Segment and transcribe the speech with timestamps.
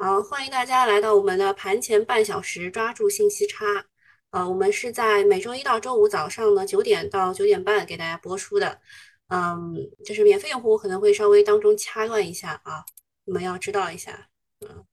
[0.00, 3.84] 好，欢迎大家来到我们的盘前半小时，抓住信息差。
[4.30, 8.80] 呃，我们是在每周一到周五早上呢九点到九点半给大家播出的。
[9.26, 9.74] 嗯，
[10.04, 12.84] 就是免费用户可能会稍微当中掐断一下啊，
[13.24, 14.30] 你们要知道一下。
[14.60, 14.86] 嗯，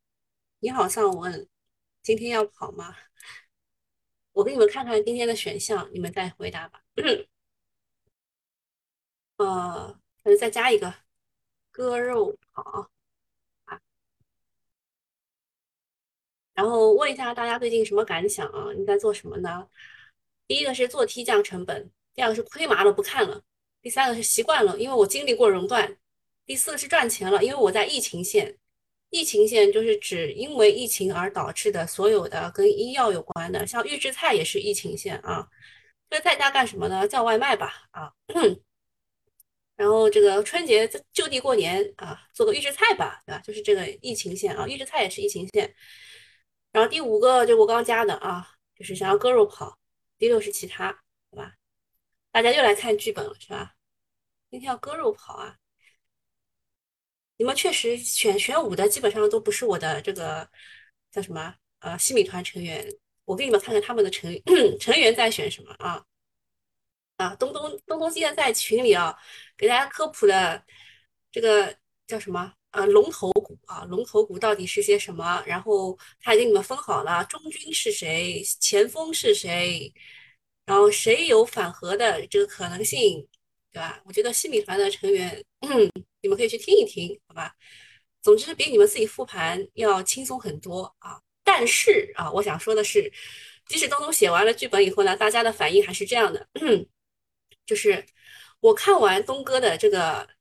[0.60, 1.48] 你好，尚文，
[2.02, 2.96] 今天要跑吗？
[4.34, 6.82] 我给你们看看今天的选项，你们再回答吧。
[9.38, 10.00] 呃，
[10.40, 10.92] 再加一个
[11.72, 12.90] 割肉跑。
[16.56, 18.72] 然后问一下大家最近什么感想啊？
[18.76, 19.68] 你在做什么呢？
[20.48, 23.42] 第一个是做 T 降成本，第二个是亏麻了不看了，
[23.82, 25.98] 第三个是习惯了，因为我经历过熔断，
[26.46, 28.58] 第四个是赚钱了，因为我在疫情线。
[29.12, 35.48] 疫情线就是指因为疫情而导致的所有的跟医药有关的，像预制菜也是疫情线啊。
[36.10, 37.08] 这在家干什么呢？
[37.08, 38.12] 叫外卖吧啊。
[39.78, 43.40] 然后这个春节就地过年啊，做个预制菜吧，对吧？
[43.40, 45.74] 就是这个疫情线啊，预制菜也是疫情线。
[46.76, 48.46] 然后第五个就我刚加的啊，
[48.76, 49.80] 就是想要割肉跑。
[50.18, 50.92] 第六是其他，
[51.32, 51.54] 好吧？
[52.34, 53.76] 大家又来看剧本了，是吧？
[54.52, 55.56] 今天要割肉跑啊！
[57.38, 60.50] 你们确实选选五的基本上都不是我的这个
[61.12, 62.86] 叫什么呃西米团成员。
[63.24, 64.30] 我给你们看看他们的成
[64.78, 66.06] 成员在选什么啊？
[67.16, 69.18] 啊，东东东东今天在群里啊，
[69.56, 70.62] 给大家科普的
[71.32, 71.74] 这个
[72.06, 72.54] 叫什么？
[72.76, 75.42] 呃，龙头股啊，龙头股到底是些什么？
[75.48, 79.94] 然后他已经给你们分好了，中军是谁，前锋是谁，
[80.66, 83.26] 然后谁有反核的这个可能性，
[83.72, 84.02] 对吧？
[84.06, 85.90] 我觉得新米团的成员，嗯
[86.22, 87.56] 你们可以去听一听，好吧？
[88.22, 91.22] 总之比你们自己复盘要轻松很多啊。
[91.46, 93.10] 但是啊，我想说的是，
[93.68, 96.46] 即使东东写完了剧本以后呢，大家的反应还是这样的，
[97.66, 98.06] 就是
[98.60, 100.35] 我看完东哥的这个。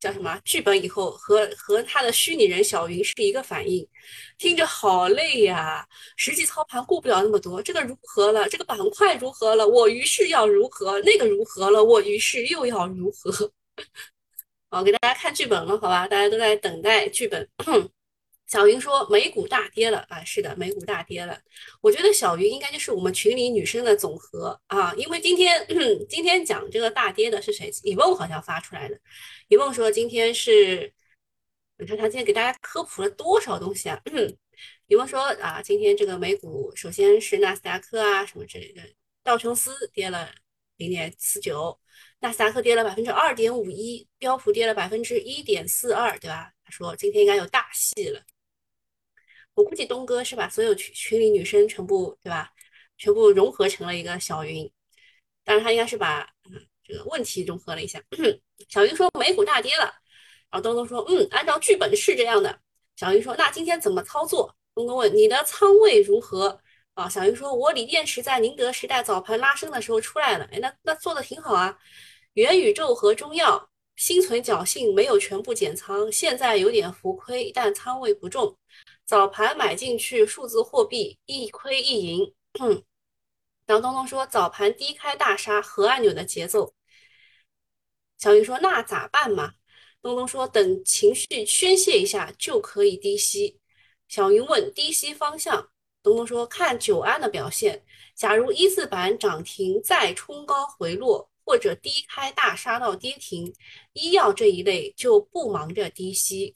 [0.00, 0.82] 叫什么剧本？
[0.82, 3.86] 以后和和他的虚拟人小云是一个反应，
[4.38, 5.86] 听着好累呀！
[6.16, 8.48] 实际操盘顾不了那么多，这个如何了？
[8.48, 9.68] 这个板块如何了？
[9.68, 10.98] 我于是要如何？
[11.00, 11.84] 那个如何了？
[11.84, 13.52] 我于是又要如何？
[14.70, 16.08] 好，给大家看剧本了，好吧？
[16.08, 17.46] 大家都在等待剧本。
[18.50, 21.40] 小云说美股大跌了啊，是的，美股大跌了。
[21.80, 25.64] 我觉得小云应该就是我们群里女生的总和啊，因为今天
[26.10, 27.70] 今天讲这个大跌的是谁？
[27.84, 28.98] 李梦好像发出来的。
[29.46, 30.92] 李梦说今天是，
[31.78, 34.00] 你看他今天给大家科普了多少东西啊？
[34.88, 38.82] 李梦说啊，今天这个美股首先是纳斯达克啊什么之类的，
[39.22, 40.28] 道琼斯跌了
[40.76, 41.78] 零点四九，
[42.18, 46.52] 纳斯达克跌了百分之二点五一，标普跌了百分之一点四二，对吧？
[46.64, 48.20] 他说今天应该有大戏了。
[49.54, 52.50] 我估计东哥是把所有群群里女生全部对吧，
[52.96, 54.70] 全部融合成了一个小云，
[55.44, 56.28] 当然他应该是把
[56.82, 58.02] 这个问题融合了一下。
[58.68, 59.84] 小云说美股大跌了，
[60.50, 62.60] 然后东东说嗯，按照剧本是这样的。
[62.96, 64.54] 小云说那今天怎么操作？
[64.74, 66.60] 东东问你的仓位如何？
[66.94, 71.78] 啊，小云说我锂电池在宁德时代早盘拉升的时候出来了，哎，那那做的挺好啊。
[72.34, 78.56] 元宇宙和中药心存侥幸没有全部减仓，现在有点浮亏，但仓位不重。
[79.10, 82.32] 早盘买进去，数字货币一亏一赢。
[83.66, 86.72] 然后东东说早盘低开大杀，核按钮的节奏。
[88.18, 89.54] 小云说那咋办嘛？
[90.00, 93.58] 东东说等情绪宣泄一下就可以低吸。
[94.06, 95.72] 小云问低吸方向，
[96.04, 97.84] 东东说看久安的表现。
[98.14, 103.52] 假如一字板涨停再冲高回落，或者低开大杀到跌停，
[103.92, 106.54] 医药这一类就不忙着低吸。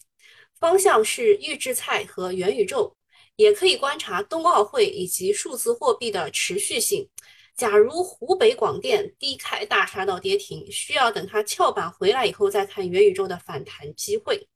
[0.58, 2.96] 方向是预制菜和元宇宙，
[3.36, 7.08] 也可以观察冬奥会以及数字货币的持续性。
[7.56, 14.48] 假如湖北广电低开大杀到跌停，需要等它翘板回来以后再看元宇宙的反弹机会。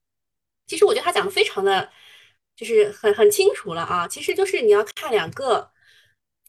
[0.67, 1.91] 其实我觉得他讲的非常的，
[2.57, 4.09] 就是很很清楚了啊。
[4.09, 5.71] 其实就是你要看两个，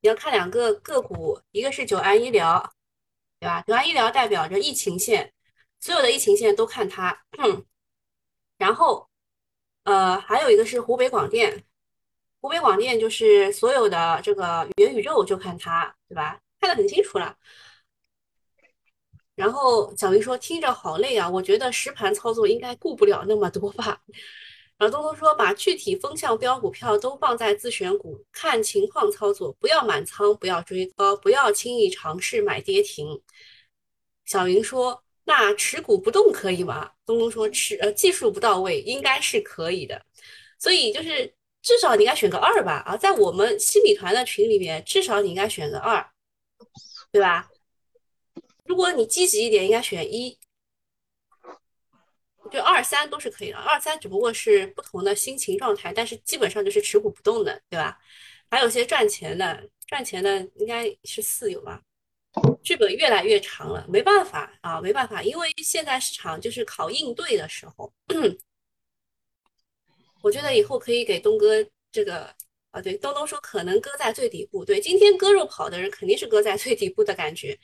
[0.02, 2.74] 你要看两个个股，一个是九安医疗，
[3.40, 3.64] 对吧？
[3.68, 5.34] 九安医疗代表着疫情线，
[5.80, 7.26] 所有的疫情线都看它。
[8.58, 9.09] 然后。
[9.90, 11.64] 呃，还有一个是湖北广电，
[12.42, 16.40] 湖北广电就是所有的这个元宇宙就看它，对吧？
[16.60, 17.36] 看得很清楚了。
[19.34, 24.00] 然后小云说听着好累啊，我觉得实盘操作应该顾不了那么多吧。
[24.78, 33.24] 然后东东说把具体风向标股票都放在自选股，看情况操作，不要满仓，不要追高，不要轻易尝试买跌停。
[34.26, 35.04] 小云说。
[35.30, 36.92] 那持股不动可以吗？
[37.06, 40.04] 东东说持呃技术不到位，应该是可以的。
[40.58, 41.32] 所以就是
[41.62, 46.04] 至少你应该选个二吧啊，在我们新米团的群里面，至少你应该选个二，
[47.12, 47.48] 对吧？
[48.66, 50.36] 如果你积极一点，应该选一。
[52.52, 58.00] 就二三都是可以的，二三只不过是不同的心情状态，但是基本上就是持股不动的，对吧？
[58.50, 61.84] 还有些赚钱的，赚钱的应该是四有吧？
[62.64, 67.92] 剧本越来越长了，没办法啊，没办法，因为现在市场就是考应对的时候。
[70.22, 72.34] 我觉得以后可以给东哥这个
[72.72, 77.58] 啊，对，东东说可能割在最底部，对，今天割肉跑的人肯定是割在最底部的感觉。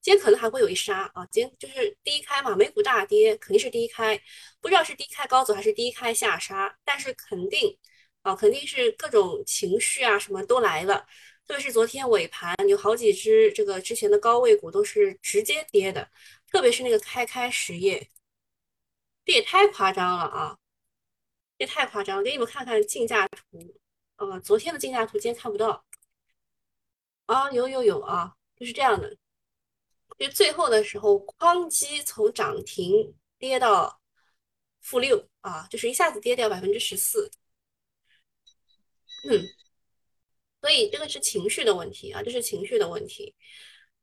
[0.00, 4.20] 今天可能还会有一杀啊，今天就是低开嘛，美股大跌肯定是低开，
[4.60, 7.78] 不知道是低开高走还是低开下杀，但是肯定
[8.22, 11.06] 啊，肯定是各种情绪啊什么都来了，
[11.50, 16.08] 特别是昨天尾盘有好几只这个之前的高位股都是直接跌的，
[16.46, 18.08] 特别是那个开开实业，
[19.24, 20.56] 这也太夸张了啊，
[21.58, 23.58] 这太夸张了，给你们看看竞价图，
[24.14, 25.84] 呃，昨天的竞价图今天看不到
[27.26, 29.16] 啊，有有有啊，就是这样的。
[30.20, 34.00] 就最后的时候，哐叽从涨停跌到
[34.80, 37.28] 负六啊，就是一下子跌掉百分之十四。
[39.28, 39.42] 嗯，
[40.60, 43.34] 所以这个是情绪的问题啊，这是情绪的问题。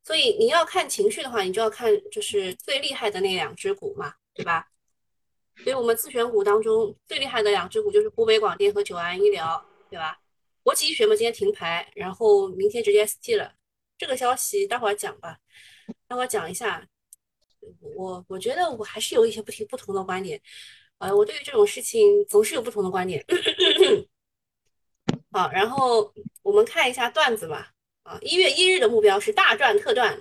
[0.03, 4.67] 所以你要看情绪的话，你就要看就是最厉害的那两只股嘛，对吧？
[5.63, 10.17] 所以我们自选股当中最厉害的两只股就是湖北广电和九安医疗，对吧？
[10.63, 13.53] 国际医学嘛，今天停牌，然后明天直接 ST 了，
[13.97, 15.37] 这个消息待会儿讲吧。
[16.07, 16.87] 待会儿讲一下，
[17.95, 20.41] 我我觉得我还是有一些不同不同的观点，
[20.99, 23.25] 呃，我对于这种事情总是有不同的观点。
[25.37, 26.11] 好，然后
[26.41, 27.69] 我们看一下段子吧。
[28.01, 30.19] 啊，一月一日的目标是大赚特赚，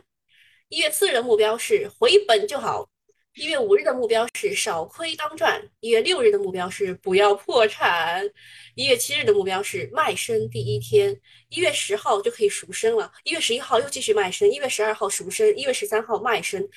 [0.68, 2.86] 一月四日的目标是回本就好。
[3.32, 8.28] 一月五日的目标是少亏当赚，一月六日的目标是不要破产，
[8.74, 11.18] 一月七日的目标是卖身第一天，
[11.48, 16.68] 一月十号就可以赎身了，一月十一号又继续卖身，一月十二号赎身，一月十三号卖身，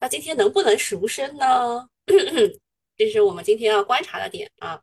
[0.00, 1.88] 那今天能不能赎身呢？
[2.96, 4.80] 这是我们今天要观察的点啊。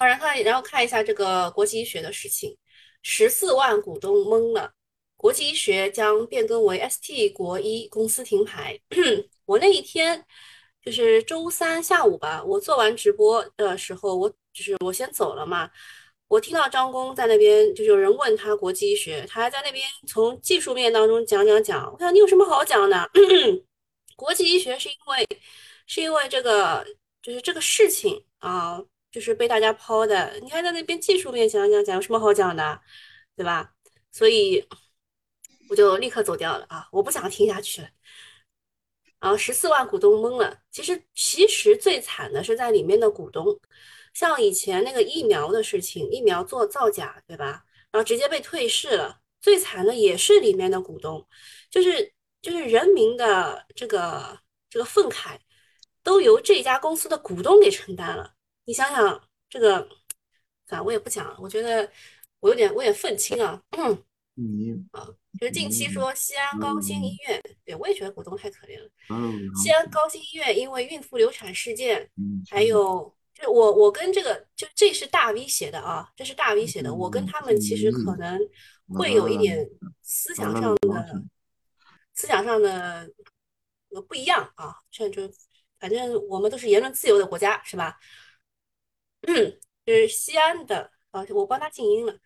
[0.00, 2.56] 好，然后然后看一下这个国际医学的事情，
[3.02, 4.72] 十四万股东懵了。
[5.14, 8.80] 国际医学将变更为 ST 国医公司停牌。
[9.44, 10.24] 我那一天
[10.82, 15.70] 就是周三下午吧，我做完直播的时候，我就是我先走了嘛。
[16.28, 21.92] 我听到张工在那边，就是有人问他国际医学，他还在那边从技术面当中讲讲讲。
[21.92, 23.10] 我想你有什么好讲的？
[24.16, 25.28] 国际医学是因为
[25.86, 26.86] 是因为这个
[27.20, 30.38] 就是这个事情啊，就是被大家抛的。
[30.42, 32.80] 你还在那边技术面讲讲讲，有什么好讲的，
[33.36, 33.72] 对吧？
[34.12, 34.66] 所以。
[35.70, 36.88] 我就立刻走掉了啊！
[36.90, 37.88] 我不想听下去了。
[39.20, 40.58] 然后十四万股东懵了。
[40.72, 43.56] 其实，其实最惨的是在里面的股东，
[44.12, 47.64] 像以前那个疫苗的事情，疫苗做造假，对吧？
[47.92, 49.20] 然后直接被退市了。
[49.40, 51.24] 最惨的也是里面的股东，
[51.70, 52.12] 就是
[52.42, 55.38] 就是人民的这个这个愤慨，
[56.02, 58.34] 都由这家公司的股东给承担了。
[58.70, 59.84] 你想想这个，
[60.68, 61.36] 啊，我也不讲了。
[61.40, 61.90] 我觉得
[62.38, 63.60] 我有点我有点愤青啊。
[63.72, 65.08] 嗯啊。
[65.40, 68.88] 就是近期说西安高新医院，对我也觉得股东太可怜了。
[69.08, 72.08] 嗯西安高新医院因为孕妇流产事件，
[72.48, 76.94] 还有就我我跟这个就这是大 V 写的啊，这是大 V 写的。
[76.94, 78.38] 我跟他们其实可能
[78.86, 79.68] 会有一点
[80.00, 81.24] 思想上的
[82.14, 83.10] 思想上的
[84.06, 84.76] 不一样啊。
[84.92, 85.28] 这就
[85.80, 87.98] 反正我们都是言论自由的国家，是吧？
[89.22, 92.16] 嗯是西安的啊，我帮他静音了。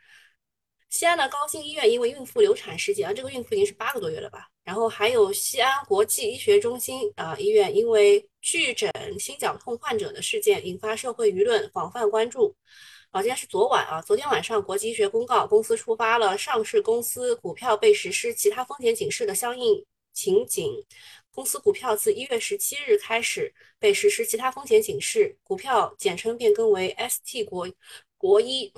[0.91, 4.49] 西安的高新医院因为孕妇流产事件，啊，这个孕妇已经是八个多月了吧？
[4.63, 12.55] 然后还有西安国际医学中心啊医院因为拒诊心绞痛患者的事件，引发社会舆论广泛关注。
[13.11, 20.85] 啊，今天是昨晚啊，昨天晚上国际医学公告，公司出发了上市公司股票被实施其他风险警示的相应情景。
[21.35, 27.69] 公司股票自一月十七日开始被实施其他风险警示，股票简称变更为 ST 国
[28.17, 28.73] 国一。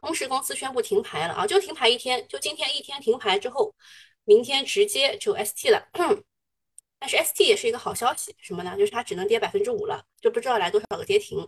[0.00, 3.74] 同时，公司宣布停牌了啊，就停牌一天，就今天一天停牌之后，
[4.24, 5.88] 明天直接就 ST 了。
[6.98, 8.74] 但是 ST 也是一个好消息，什么呢？
[8.78, 11.46] 就是它只能跌百分之五了，就不知道来多少个跌停。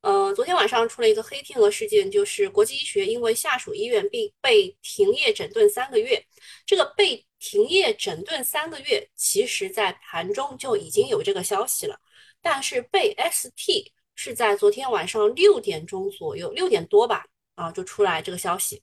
[0.00, 6.24] 呃，昨天晚上出了一个黑天鹅事件，就是国际医学因为下属医院并被停业整顿三个月。
[6.64, 11.98] 这个被停业整顿三个月，其实在盘中就已经有这个消息了，
[12.40, 17.26] 但是被 ST 是在昨天晚上六点钟左右，六点多吧。
[17.58, 18.80] 啊，就出来这个消息，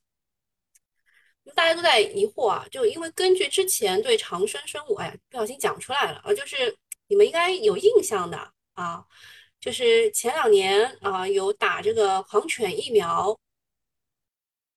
[1.55, 6.75] 大家都在疑惑啊，就因为根据之前对长生生物，哎，不小心讲出来了啊，就是
[7.07, 9.05] 你们应该有印象的啊，
[9.65, 13.36] 就是前两年啊有打这个狂犬疫苗，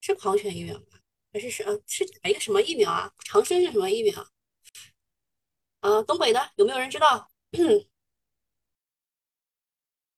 [0.01, 0.99] 是狂犬疫苗吗？
[1.31, 3.13] 还是是呃是打一个什么疫苗啊？
[3.19, 4.27] 长生是什么疫苗？
[5.81, 7.31] 啊，东北的有没有人知道？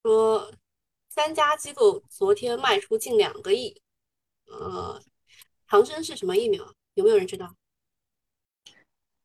[0.05, 0.55] 说
[1.09, 3.83] 三家机构昨天卖出近两个亿。
[4.45, 5.03] 呃，
[5.67, 6.73] 长生是什么疫苗？
[6.95, 7.57] 有没有人知道？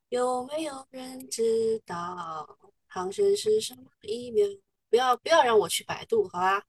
[0.10, 2.58] 有没有人知道
[2.90, 4.48] 长生是什么疫苗？
[4.96, 6.64] 不要不要让我去百度，好吧？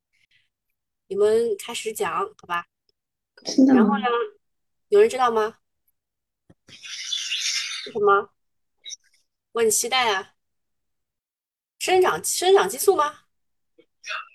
[1.07, 2.67] 你们开始讲，好吧？
[3.69, 4.05] 然后呢？
[4.89, 5.59] 有人知道吗？
[6.67, 8.33] 是什么？
[9.53, 10.35] 我很期待啊！
[11.79, 13.27] 生长生长激素吗？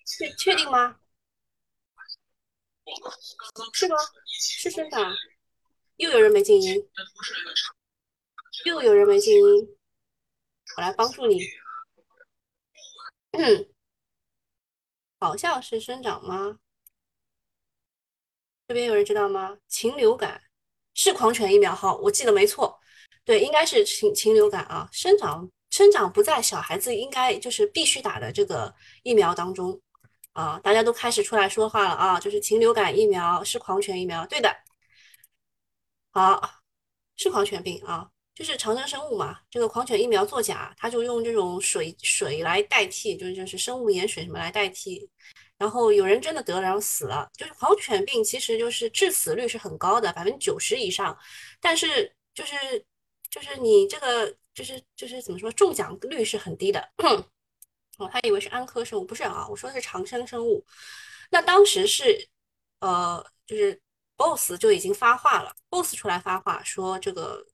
[0.05, 1.01] 确确定吗？
[3.73, 3.97] 是吗？
[4.25, 5.13] 是生长？
[5.97, 6.89] 又有人没静音，
[8.63, 9.77] 又有人没静音，
[10.77, 11.41] 我来帮助你。
[13.33, 13.69] 嗯，
[15.21, 16.57] 好像是生长吗？
[18.67, 19.55] 这边有人知道吗？
[19.67, 20.41] 禽流感
[20.95, 22.79] 是狂犬疫苗，好，我记得没错，
[23.23, 24.89] 对，应该是禽禽流感啊。
[24.91, 28.73] 生长生长不在小孩子应该就是必须打的这个
[29.03, 29.79] 疫苗当中
[30.33, 34.51] 啊，大家都开始出来说话了啊，就是禽流感疫苗是狂犬疫苗，对的，
[36.11, 36.63] 好，
[37.15, 38.10] 是狂犬病啊。
[38.33, 45.07] 就是长生生物嘛，这个狂犬疫苗作假，它就用这种水水来代替，就是就是生物盐水什么来代替，
[45.57, 47.29] 然后有人真的得了，然后死了。
[47.37, 51.15] 就是狂犬病其实就是致死率是很高的，百分之九十以上，
[51.59, 52.55] 但是就是
[53.29, 56.79] 就是你这个就是就是怎么说，中奖率是很低的。
[57.99, 60.65] 哦，他以为是安科生物，不是啊，我说的是长生生物。
[61.29, 62.27] 那当时是
[62.79, 63.79] 呃，就是
[64.15, 67.45] BOSS 就已经发话了，BOSS 出来发话说这个。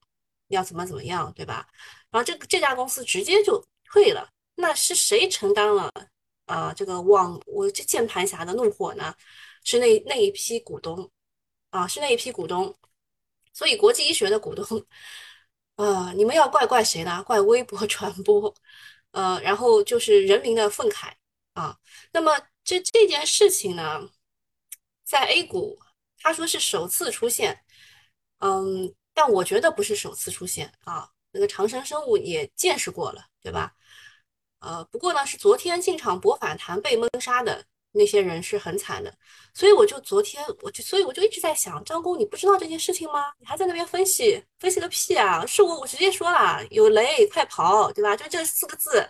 [0.50, 1.68] 要怎么怎么样，对吧？
[2.10, 5.92] 然后这这家公司直接就退了，那是谁承担了
[6.46, 6.74] 啊？
[6.74, 9.14] 这个网我这键盘侠的怒火呢？
[9.64, 11.10] 是那那一批股东
[11.72, 12.74] 啊，是那一批股东。
[13.54, 14.86] 所以国际医学的股东，
[15.76, 17.22] 呃，你们要怪怪谁呢？
[17.24, 18.54] 怪微博传播，
[19.12, 21.12] 呃，然后就是人民的愤慨
[21.54, 21.78] 啊。
[22.14, 24.10] 那么这这件事情呢，
[25.04, 25.78] 在 A 股，
[26.20, 27.64] 他说是首次出现，
[28.40, 28.96] 嗯。
[29.18, 33.74] 但我觉得不是首次出现啊，那个长生生物也见识过了，对吧？
[34.60, 39.12] 呃，不过呢，是昨天进场博反弹被闷杀的那些人是很惨的，
[39.56, 43.34] 所以我就昨天我就所以我就一直在想，张工你不知道这件事情吗？
[43.40, 45.44] 你还在那边分析分析个屁啊！
[45.48, 48.16] 是我我直接说了，有雷快跑，对吧？
[48.16, 49.04] 就这四个字，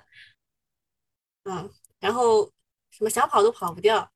[1.43, 2.49] 嗯，然后
[2.91, 4.09] 什么想跑都跑不掉。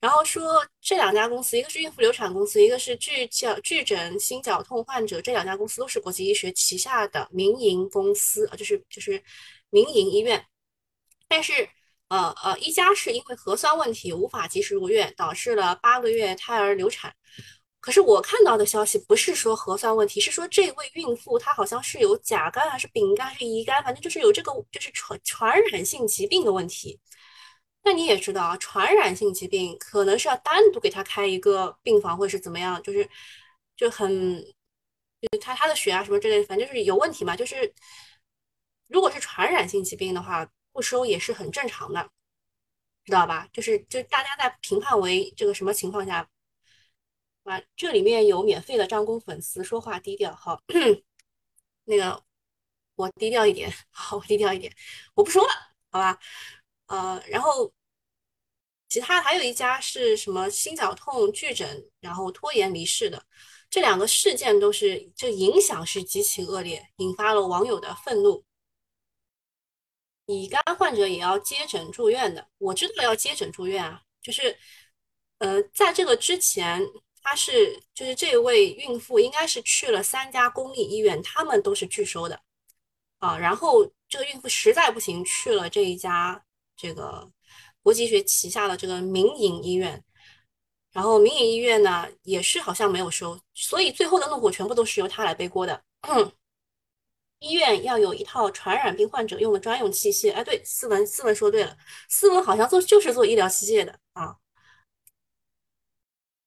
[0.00, 9.20] 然后说这两家公司，一个是孕妇流产公司，一个是巨矫巨诊心绞痛患者，这两家公司都是国际医学旗下的民营公司啊，就是就是
[9.70, 10.44] 民营医院。
[11.28, 11.68] 但是
[12.08, 17.12] 呃呃，一家是因为核酸问题无法及时入院，导致了八个月胎儿流产。
[17.80, 27.00] 可是我看到的消息不是说核酸问题，是说这位孕妇她好像是有甲肝还是丙肝还是乙肝，反正就是有这个就是传传染性疾病的问题。
[27.86, 33.08] 那你也知道啊，传染性疾病可能是要单独给他开一个病房，或者是怎么样，就是
[33.76, 34.10] 就很，
[35.20, 37.36] 就是他他的血啊什么之类，反正就是有问题嘛。
[37.36, 37.72] 就是
[38.88, 42.10] 如果是传染性疾病的话，不收也是很正常的，
[43.04, 43.48] 知道吧？
[43.52, 46.28] 就是就大家在评判为这个什么情况下，
[47.44, 50.60] 啊，这里面有免费的张工粉丝，说话低调哈，
[51.84, 52.20] 那个
[52.96, 54.72] 我低调一点，好，我低调一点，
[55.14, 55.50] 我不说了，
[55.92, 56.18] 好吧？
[56.86, 57.72] 呃，然后。
[58.88, 63.20] 其他还有一家是什么心绞痛拒诊，然后拖延离世的，
[63.68, 68.44] 这两个事件都是这影响是极其恶劣，引发了网友的愤怒。
[70.26, 74.56] 乙肝患者也要接诊住院的，我知道要接诊住院啊，就是
[75.38, 76.80] 呃，在这个之前，
[77.22, 82.40] 他是就是这位孕妇应该是去了三家公立医院，他们都是拒收的
[83.18, 86.44] 啊，然后这个孕妇实在不行去了这一家
[86.76, 87.32] 这个。
[87.86, 90.02] 国际学旗下的这个民营医院，
[90.90, 95.80] 然后民营医院呢也是好像没有收，所以最后的怒火全部都是由他来背锅的。
[97.38, 101.78] 医院要有一套传染病患者用的专用器械，哎，对，斯文斯文说对了，
[102.08, 104.34] 斯文好像做就是做医疗器械的啊。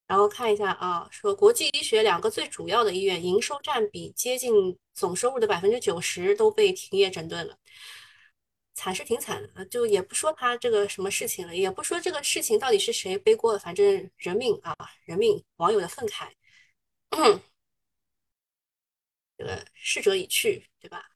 [0.07, 7.55] 然后看一下啊，说国际医学两个最主要的医院营收占比接近总收入的百分之九十都被停业整顿了。
[8.79, 16.29] 惨是挺惨的，就也不说他这个什么事情了，也不说这个事情到底是谁背锅了，反正人命啊，人命，网友的愤慨，
[19.37, 21.09] 这个逝者已去，对吧？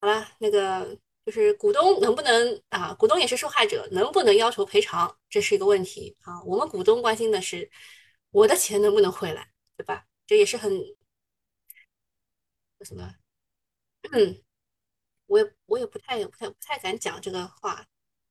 [0.00, 2.94] 好了，那个就是股东能不能啊？
[2.94, 6.42] 股东也是受害者，能不能要求赔偿，这是一个问题啊。
[6.44, 7.70] 我们股东关心的是
[8.30, 10.06] 我的钱能不能回来，对吧？
[10.26, 10.70] 这也是很
[12.84, 13.14] 什么？
[14.12, 14.45] 嗯。
[15.26, 17.84] 我也我也不太不太不太敢讲这个话，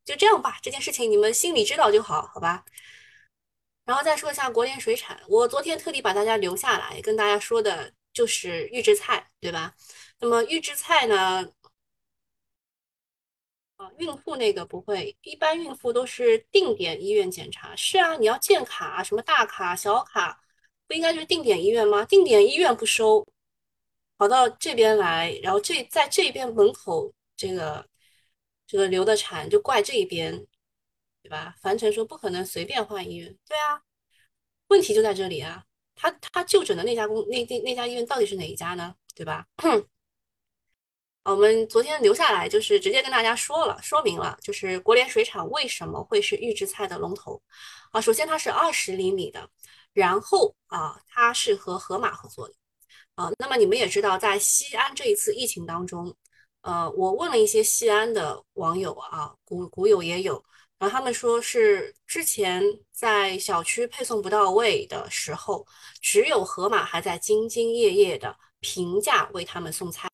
[0.04, 2.64] 就这样吧，这件事情你们心里知道就好，好吧？
[3.86, 9.76] 然后再说一下国联水产，我昨天特地把大家留下来跟大家说的就是预制菜，对吧？
[10.20, 11.48] 那么预制菜呢？
[13.78, 17.76] 啊，孕妇那个不会，一般孕妇都是定点医院检查。
[17.76, 20.40] 是啊，你要建卡，什么大卡、小卡，
[20.88, 22.06] 不应该就是定点医院吗？
[22.06, 23.28] 定点医院不收，
[24.18, 27.88] 跑到这边来，然后这在这边门口这个
[28.68, 30.46] 这个流的产就怪这一边，
[31.22, 31.56] 对吧？
[31.62, 33.82] 樊晨说不可能随便换医院，对啊，
[34.68, 35.64] 问题就在这里啊。
[35.98, 38.94] 他他就诊的那家公那那那家医院到底是哪一家呢？
[39.16, 39.46] 对吧？
[41.24, 47.42] 我们昨天留下来就是直接跟大家说了，说明了就是国联水产为什么会是预制菜的龙头
[47.92, 48.02] 啊。
[48.02, 49.50] 首先它是二十厘米的，
[49.94, 52.54] 然后啊它是和盒马合作的
[53.16, 53.32] 啊。
[53.40, 56.16] 那么你们也知道，在西安这一次疫情当中，
[56.62, 60.44] 呃，我问了一些西安的网友啊，股股友也有，
[60.78, 65.66] 然后他们说是之前在小区配送不到位的时候，
[66.02, 70.10] 只有盒马还在兢兢业业的平价为他们送菜。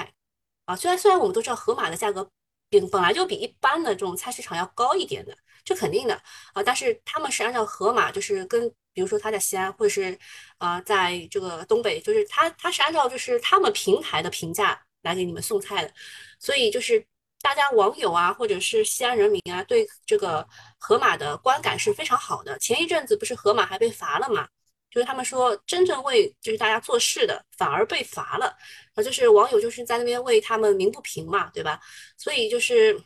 [0.65, 2.29] 啊，虽然虽然我们都知道盒马的价格
[2.69, 6.13] 比本来就比一般的这种菜市场要高一点的，这肯定的
[6.53, 10.17] 啊，但是他们是按照盒马，就是跟比如说他在西安或者是
[10.57, 15.93] 啊在这个东北，就是他他是按照就是他们平台的评价来给你们送菜的，
[16.39, 17.05] 所以就是
[17.41, 22.57] 大家网友啊或者是西安人民啊对这个盒马的观感是非常好的。
[22.59, 24.47] 前一阵子不是盒马还被罚了嘛？
[24.91, 28.53] 就是他们说，真正为就是大家做事的，反而被罚了，
[28.93, 31.79] 啊，就是网友就是在那边为他们鸣不平嘛，对吧？
[32.17, 33.01] 所以就是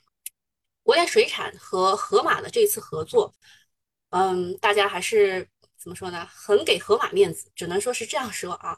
[0.82, 3.32] 国联水产和盒马的这次合作，
[4.10, 5.48] 嗯，大家还是
[5.86, 6.26] 怎么说呢？
[6.26, 8.76] 很给盒马面子，只能说是这样说啊。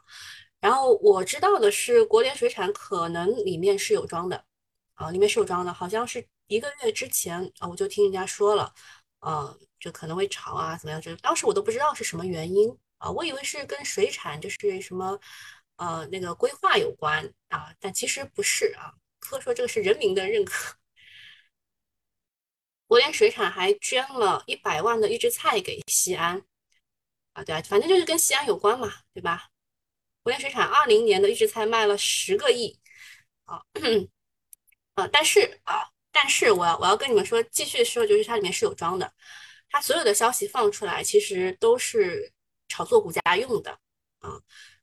[0.59, 4.43] 然后我知道的是，国联水产可能里面是有装的，
[4.95, 8.73] 啊，里面是有装的，好像是一个月之前啊，我就听人家说了，
[9.19, 10.99] 啊，就可能会炒啊，怎么样？
[11.01, 12.77] 就当时我都不知道是什么原因。
[12.97, 15.17] 啊，我以为是跟水产就是什么，
[15.77, 18.91] 呃，那个规划有关啊，但其实不是啊。
[19.19, 20.75] 科说这个是人民的认可。
[22.87, 26.41] 国联水产还捐了一百万的预制菜给西安
[27.37, 29.49] 啊，对啊，反正就是跟西安有关嘛，对吧？
[30.23, 32.77] 国联水产二零年的预制菜卖了十个亿
[33.45, 33.61] 啊，
[34.95, 39.13] 啊，但是啊，但是我要我要跟你们说，继续说，就是它里面是有装的，
[39.69, 42.33] 它所有的消息放出来，其实都是。
[42.69, 43.71] 炒作股价用的
[44.19, 44.37] 啊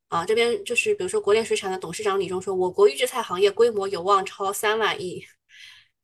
[0.09, 5.27] 啊，这边就是比如说国联水产的董事长李忠说，我国预制菜行业规模有望超三万亿。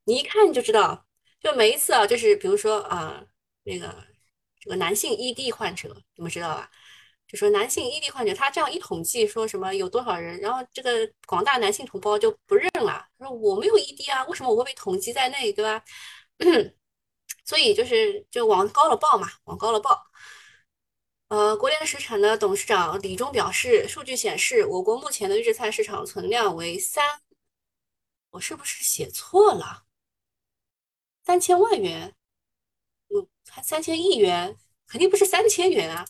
[0.04, 1.06] 你一看就知道，
[1.40, 3.24] 就每一次啊，就是比如说啊，
[3.62, 4.04] 那个
[4.76, 6.70] 男性 ED 患者，你们知道吧？
[7.26, 15.82] 就说男性 ED 患者，他这样一统计说什么有多少人，然后这个广大男性同胞就不认了，说我没有 ED 啊，为什么我会被统计在内，对吧？
[17.44, 20.06] 所以就是就往高了报嘛，往高了报。
[21.28, 27.04] 呃，国联水产的董事长李忠表示，数据显示，我国目前的预制菜市场存量为三，
[28.30, 29.84] 我是不是写错了？
[31.24, 32.14] 三千万元？
[33.50, 34.56] 还三千亿元？
[34.86, 36.04] 肯定不是三千元啊！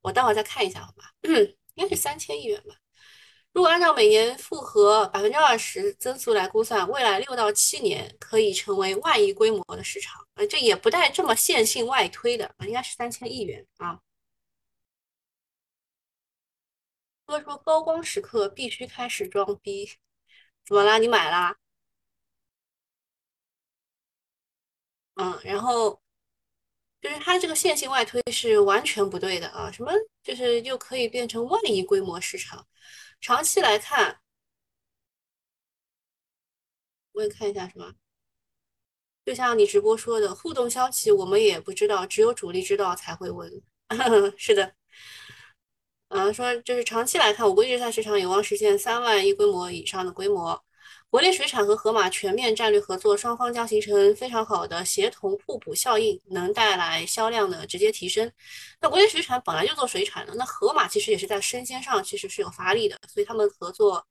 [0.00, 1.12] 我待会再看一下，好吧？
[1.22, 2.76] 应该是三千亿元吧？
[3.52, 10.26] 如果按照每年复合百分之二十增速来估算，未来六到七年可以成为万亿规模的市场。
[10.34, 14.00] 呃，这也不带这么线性外推的应该是三千亿元啊。
[17.26, 19.90] 哥说高光时刻必须开始装逼，
[20.66, 20.98] 怎么啦？
[20.98, 21.56] 你买啦？
[25.14, 26.02] 嗯，然后
[27.02, 29.70] 就是它这个线性外推是完全不对的啊！
[29.70, 32.66] 什么就是又可以变成万亿规模市场？
[33.20, 34.20] 长期来看，
[37.12, 37.92] 我也看一下什么，
[39.24, 43.50] 就像你直播说的，互动消息我们也不知道，只有主力知道才会问。
[44.38, 44.74] 是的。
[46.08, 50.62] 嗯，说就是长期来看，我国预制菜市场有望实现三万亿规模以上的规模。
[51.12, 58.32] 国内水产和盒马全面战略合作，双方将形成非常好的协同互补效应，能带来销量的直接提升。
[58.80, 64.06] 那国内水产本来就做水产的，那盒马其实也是在生鲜上其实是有发力的，所以他们合作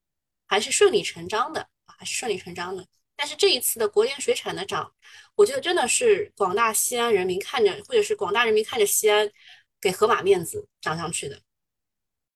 [0.45, 2.85] 还是顺理成章的啊，还是顺理成章的。
[3.15, 4.93] 但是这一次的国联水产的涨，
[5.33, 9.27] 我觉得真的是广大西安人民看着，或者是广大人民看着西安
[9.81, 11.41] 给盒马面子涨上去的。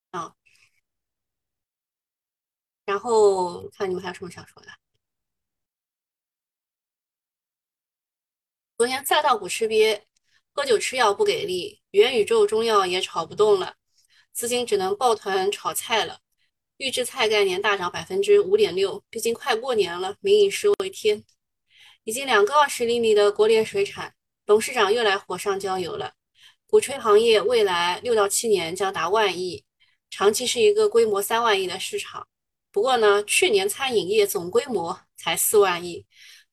[0.09, 0.33] 啊，
[2.85, 4.69] 然后看你们还有什么想说的。
[8.77, 10.01] 昨天赛道股吃瘪，
[10.53, 13.75] 喝酒吃药不给力，元宇宙中药也炒不动了，
[14.33, 16.19] 资金只能抱团炒菜了。
[16.77, 21.23] 预制菜概念大涨百分之五点六，毕竟快过年了，民以食为天。
[22.03, 24.13] 已经两个二十厘米的国联水产，
[24.45, 26.13] 董事长又来火上浇油了，
[26.67, 29.63] 鼓吹行业未来六到七年将达万亿，
[30.09, 32.27] 长期是一个规模三万亿的市场。
[32.75, 36.05] 不过呢，去年餐饮业总规模才四万亿，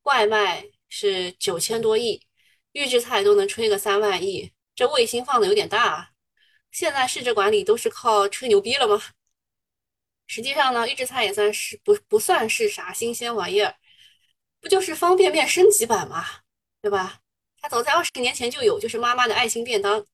[0.03, 2.25] 外卖是九千多亿，
[2.71, 6.11] 预制菜都能吹个三万亿，这卫星放的有点大啊。
[6.71, 9.03] 现在市值管理都是靠吹牛逼了吗？
[10.29, 13.75] 实际上呢，预制菜也算是不不算是啥新鲜玩意儿，
[14.61, 16.25] 不就是方便面升级版嘛，
[16.81, 17.19] 对吧？
[17.61, 20.07] 它早在二十年前就有，就是妈妈的爱心便当，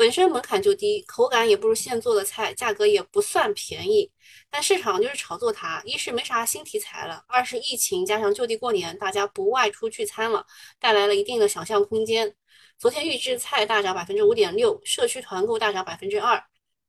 [0.00, 4.10] 本身门槛就低，口感也不如现做的菜，价格也不算便宜。
[4.48, 10.46] 但市场就是炒作它，一是没啥新题材了，二是疫情加上就地过年，大家不外出聚餐了，
[10.78, 12.34] 带来了一定的想象空间。
[12.78, 16.42] 昨天预制菜大涨百分之五点六，社区团购大涨百分之二。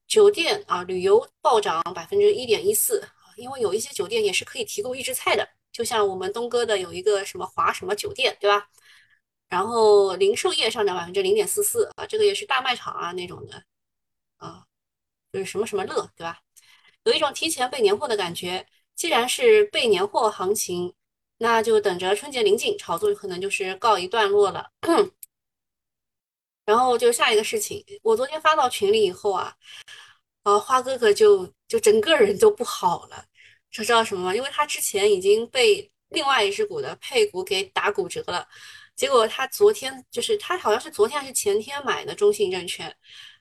[0.08, 8.70] 酒店啊，旅游暴涨百分之一点一四啊，因为有一些酒店也是可以提供预制菜的，就像我们东哥的有一个什么华什么酒店，对吧？
[9.52, 13.64] 然后零售业上涨百分之零点四四啊，这个也是大卖场啊那种的
[14.38, 14.66] 啊，
[15.32, 16.40] 就是什么什么乐，对吧？
[17.04, 18.66] 有一种提前备年货的感觉。
[18.96, 20.94] 既然是备年货行情，
[21.38, 24.72] 那就等着春节临近，炒作可能就是告一段落了。
[26.66, 29.56] 然后就下一个事情，我昨天发到群里以后啊。
[30.44, 33.26] 啊，花哥哥就就整个人都不好了，
[33.70, 34.36] 知道什么吗？
[34.36, 38.48] 因为他之前已经被另外一只股的配股给打骨折了，
[38.96, 42.96] 结果他昨天就是他好像是昨天还是前天买的中信证券，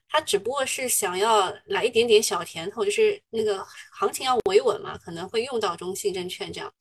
[0.07, 6.73] 他只不过是想要来一点点小甜头，就是那个行情要维稳嘛，可能会用到中信证券这样，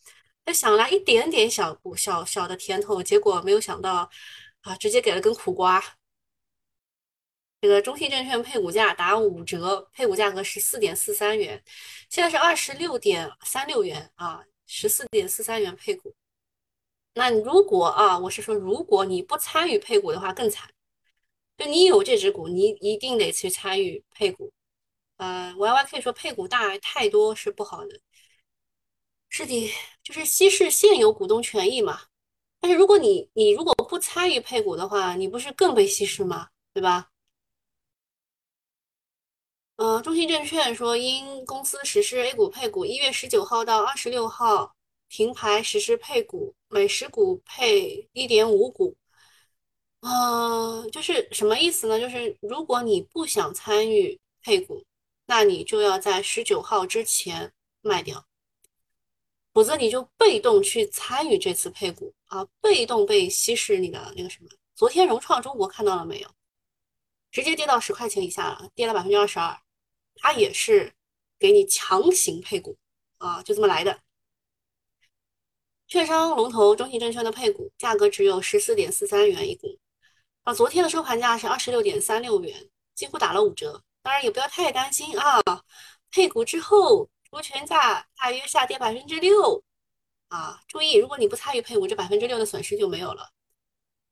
[0.44, 4.10] 他想来一点点小股小小的甜头，结果没有想到
[4.62, 5.82] 啊，直接给了根苦瓜。
[7.60, 11.62] 这个中信证券配股价打五折，配股价格十四点四三元，
[12.08, 16.14] 现在是二十六点三六元啊，十四点四三元配股。
[17.14, 20.70] 那如果啊，我是说，如果你不参与配股的话，更惨。
[21.58, 24.52] 就你有这只股，你一定得去参与配股。
[25.16, 28.00] 呃，Y Y 可以说配股大太多是不好的，
[29.28, 29.70] 是的，
[30.02, 32.02] 就是稀释现有股东权益嘛。
[32.60, 36.48] 但是如果你你如果不参与配股的话，你不是更被稀释吗？
[36.72, 37.10] 对吧？
[39.76, 44.74] 呃，中信证券说，因公司实施 A 股配股，一月十九号到二十六号
[45.10, 48.96] 停牌实施配股，每十股配一点五股。
[50.00, 52.00] 呃，就是什么意思呢？
[52.00, 54.82] 就是如果你不想参与配股，
[55.26, 58.24] 那你就要在十九号之前卖掉，
[59.52, 64.48] 否则你就被动去参与这次配股啊，被动被稀释你的那个什么。
[64.76, 66.30] 昨天融创中国看到了没有？
[67.32, 69.60] 直接跌到十块钱以下了，跌了百分之二十二。
[70.14, 70.92] 它也是
[71.38, 72.76] 给你强行配股
[73.18, 74.00] 啊，就这么来的。
[75.90, 79.76] 券商龙头中信证券的配股价格只有十四点四三元一股
[80.44, 83.82] 啊，昨天的收盘价是二十六点三六元，几乎打了五折。
[84.00, 85.42] 当然也不要太担心啊，
[86.12, 89.64] 配股之后除权价大约下跌百分之六
[90.28, 90.60] 啊。
[90.68, 93.28] 注意，如果你不参与配股，这百分之六的损失就没有了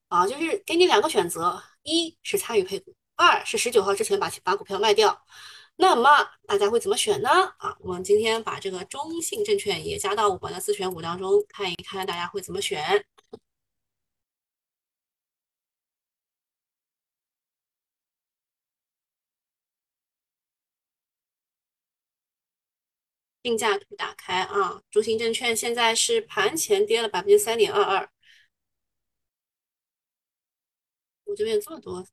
[0.08, 0.26] 啊。
[0.26, 5.24] 就是给你两个选择，一是参与配股，二是十九号之前把把股票卖掉。
[5.80, 6.10] 那么
[6.46, 7.28] 大家会怎么选呢？
[7.58, 13.04] 啊，我们今天把这个中信证券也加到我们的自选股当中，看一看大家会怎么选。
[23.42, 28.08] 定价图打开啊，中信证券现在是盘前跌了百分之三点二二。
[31.24, 32.04] 我这边有这么多。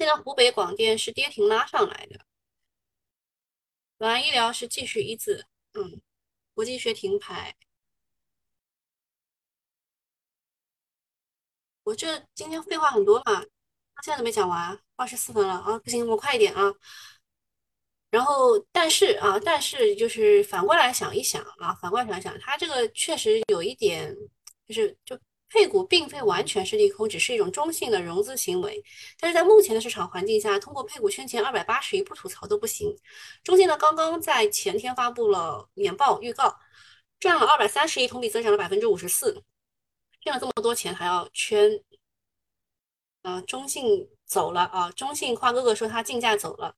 [0.00, 2.24] 现在湖北广电是跌停拉上来的，
[3.98, 6.00] 永安医疗是继续一字，嗯，
[6.54, 7.54] 国际学停牌。
[11.82, 13.42] 我这今天废话很多嘛，
[14.02, 16.72] 现在都没讲完，二十四分了啊，不行，我快一点啊。
[18.08, 24.16] 然后，但是啊，但是就是反过来想一想啊，反过来想一想，它这个确实有一点，
[24.66, 25.20] 就是就。
[25.50, 28.82] 配股并非完全是利空，只是一种中性的融资行为。
[29.18, 32.96] 但是在目前的市场环境下，通过配股圈钱二百八十亿不吐槽都不行。
[33.42, 36.56] 中信呢，刚刚在前天发布了年报预告，
[37.18, 39.42] 赚了二百三十亿，同比增长了百分之五十四。
[40.20, 41.82] 骗了这么多钱还要圈？
[43.22, 44.90] 啊，中信走了啊！
[44.92, 46.74] 中信花哥哥说他竞价走了，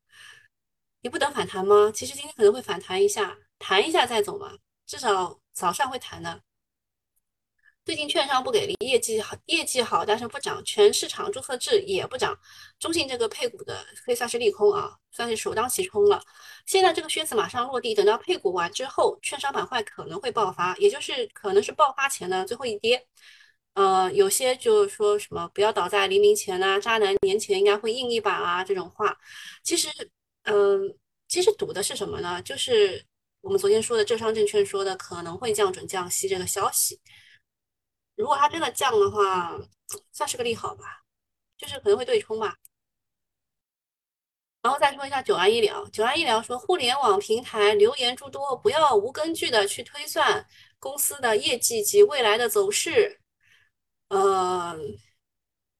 [1.03, 1.93] 你不等反弹吗？
[1.95, 4.57] 其实今天可能会反弹一下，弹一下再走嘛，
[4.87, 6.43] 至少早上会弹的。
[7.85, 12.39] 最近券商不给力，业绩好，业绩好，但是不涨，全市场注册制也不涨，
[12.79, 16.23] 中信这个配股的可以算是利空啊，算是首当其冲了。
[16.65, 23.05] 现在这个靴子马上落地，等到配股完之后，券商板块可能会爆发，也就是可能是爆发前的最后一跌。
[23.75, 29.17] 呃，有些就是说什么不要倒在黎明前呐，渣男年前应该会硬一把啊，这种话，
[29.65, 29.89] 其实，
[30.45, 30.95] 嗯，
[31.27, 32.41] 其实赌的是什么呢？
[32.43, 33.05] 就是
[33.41, 37.01] 我们昨天说的浙商证券说的可能会降准降息这个消息。
[38.23, 39.59] 如果它真的降的话，
[40.13, 41.03] 算是个利好吧，
[41.59, 42.57] 就是可能会对冲吧。
[44.63, 50.47] 然后再说一下九安医疗，九安医疗说，互联网平台留言诸多，不要无根据的去推算
[50.79, 53.21] 公司的业绩及未来的走势。
[54.11, 54.79] 呃，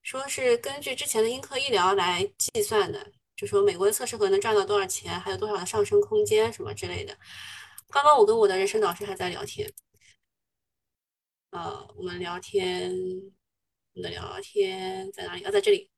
[0.03, 7.17] 说是根据之前的英科医疗来计算的，就说美国的测试盒能赚到多少钱，还有多少的上升空间什么之类的。
[7.89, 9.73] 刚刚我跟我的人生导师还在聊天。
[11.53, 12.91] 呃，我们聊天，
[13.95, 15.43] 我们的聊天在哪里？
[15.45, 15.91] 啊，在这里。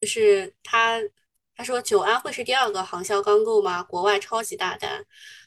[0.00, 1.00] 就是他，
[1.54, 3.82] 他说九安会是第二个航销钢构吗？
[3.82, 5.04] 国外超级大单，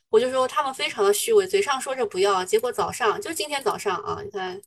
[0.10, 4.62] 我就说他们非常的虚伪，嘴上说着不要，结果早上就今天早上啊，你看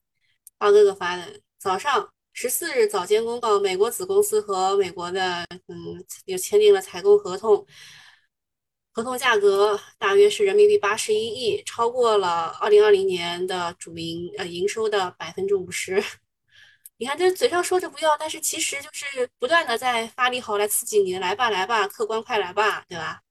[0.59, 7.67] 花哥哥发的，早上十四日早间公告，美国子公司和美国的嗯又签订了采购合同。
[8.99, 16.03] 合同价格大约是人民币八十一亿，超过了二零二零年的主营呃营收的百分之五十。
[16.97, 23.23] 你看，这嘴上说着不要，但是其实就是不断的在发力好来刺激你，来吧来吧，客官快来吧，对吧？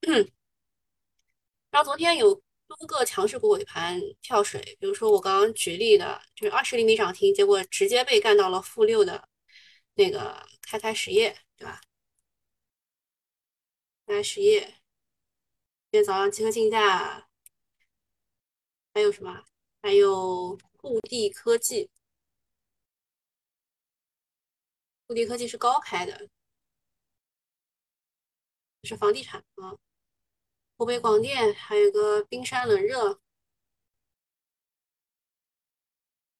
[1.70, 2.34] 然后昨天有
[2.68, 9.28] 多个强势股尾盘跳水，比如说我刚刚举例的，就是二十厘米涨停，结果直接被干到了负六的
[9.96, 11.82] 那个开开实业，对吧？
[14.08, 14.77] 开开实业。
[15.90, 17.30] 今天早上集合竞价，
[18.94, 19.46] 还有什么？
[19.82, 21.90] 还有固地科技，
[25.06, 26.30] 固地科技是高开的，
[28.84, 29.78] 是房地产啊。
[30.76, 33.22] 湖北广电还有个冰山冷热，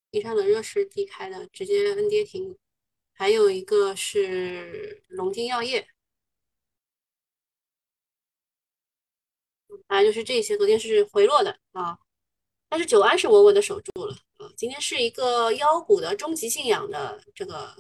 [0.10, 2.58] 冰山冷热是低开的，直接 N 跌停。
[3.14, 5.88] 还有一个是龙津药业。
[9.88, 11.98] 啊，就是这些，昨天是回落的啊，
[12.70, 14.52] 但是九安是稳稳的守住了啊。
[14.56, 17.76] 今天是一个妖股的终极信仰的这个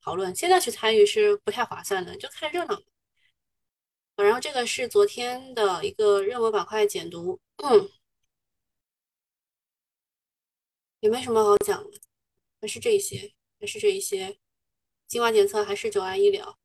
[0.00, 2.80] 讨论，现在去参与是不太划算的，就看热闹。
[4.16, 7.90] 然后这个是昨天的一个热门板块解读，嗯，
[11.00, 11.98] 也没什么好讲的，
[12.60, 14.38] 还是这些，还是这一些，
[15.06, 16.58] 精华检测还是九安医疗，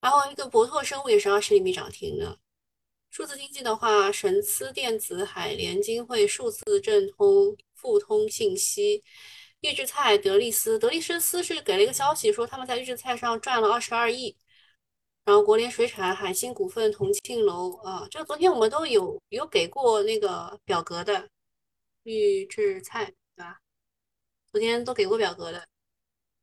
[0.00, 2.38] 然后一个博拓生物也是二十厘米涨停的。
[3.12, 9.04] 数字经济的话，神思电子、海联金汇、数字正通、富通信息、
[9.60, 14.34] 预制菜、德力斯，德力斯斯是给了一个消息，说他们在预制菜上赚了二十二亿。
[15.26, 21.28] 然后国联水产、海星股份、同庆楼啊，这昨天我们都有有给过那个表格的
[22.04, 23.04] 预制菜，
[23.36, 23.60] 对吧？
[24.52, 25.68] 昨天都给过表格的。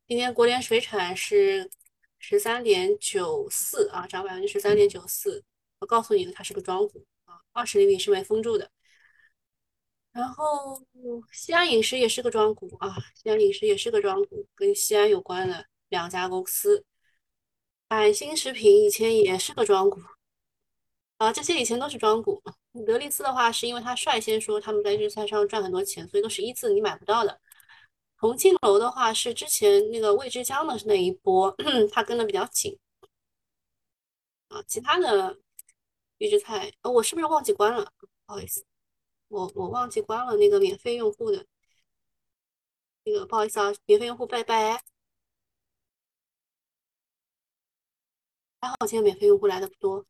[0.06, 1.68] 今天国联水产是
[2.20, 5.42] 十三点九四啊，涨百分之十三点九四。
[5.80, 8.70] 我告诉你，它是个庄股啊，二十厘米是没封住的。
[10.12, 10.82] 然后
[11.32, 16.84] 西安饮食也是个庄股啊，西安饮食也是个庄股，跟西安有关的两家公司。
[17.88, 20.00] 百兴食品以前也是个庄股
[21.16, 22.42] 啊，这些以前都是庄股。
[22.86, 27.40] 德力斯的话，是因为他率先说他们在日菜上赚很多钱，所以都是一字你买不到的。
[28.18, 31.54] 重庆楼的话，是之前那个味之江的那一波，
[31.90, 32.78] 他跟的比较紧
[34.48, 35.38] 啊，其他的。
[36.20, 37.92] 预制菜，呃，我是不是忘记关了？
[37.98, 38.64] 不好意思，
[39.28, 41.46] 我我忘记关了那个免费用户的，
[43.04, 44.82] 那个不好意思啊，免费用户拜拜。
[48.60, 50.06] 还好今天免费用户来的不多。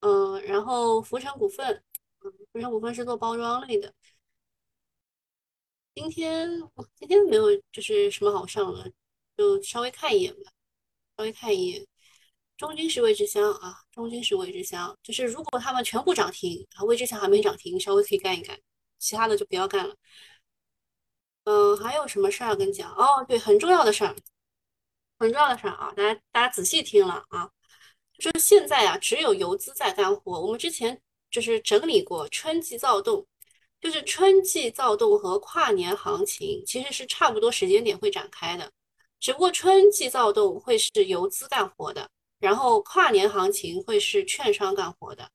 [0.00, 1.82] 嗯，然后福成股份，
[2.20, 3.92] 嗯，福成股份是做包装类的。
[5.94, 6.48] 今天
[6.96, 8.92] 今天没有就是什么好上的，
[9.36, 10.52] 就稍微看一眼吧，
[11.16, 11.86] 稍微看一眼。
[12.56, 18.58] 中军是味之香啊，中军是味之香，就是如果他们全部涨停啊，味之香还没涨停，稍微可以干一干，
[18.98, 19.94] 其他的就不要干了。
[21.44, 22.90] 嗯，还有什么事儿跟你讲？
[22.94, 24.14] 哦，对，很重要的事儿，
[25.18, 27.50] 很重要的事儿啊，大家大家仔细听了啊，
[28.18, 30.40] 就是现在啊，只有游资在干活。
[30.40, 31.00] 我们之前
[31.30, 33.26] 就是整理过春季躁动，
[33.80, 38.70] 就是春季躁动和跨年行情其实是差不多时间点会展开的，
[39.20, 42.08] 只不过春季躁动会是游资干活的。
[42.42, 45.30] 然后跨年行情会是券商干活的，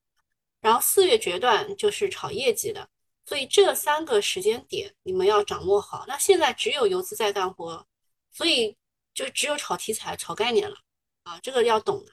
[0.60, 2.90] 然后四月决断就是炒业绩的，
[3.26, 6.04] 所以这三个时间点你们要掌握好。
[6.06, 7.88] 那现在只有游资在干活，
[8.34, 8.76] 所以
[9.14, 10.76] 就只有炒题材、炒概念了
[11.24, 12.12] 啊，这个要懂的。